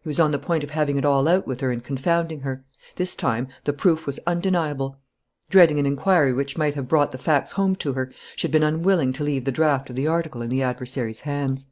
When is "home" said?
7.52-7.76